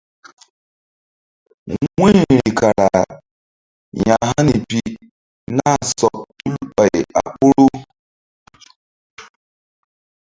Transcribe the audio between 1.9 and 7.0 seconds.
Wu̧yri kara ya̧hani pi nah sɔk tul ɓay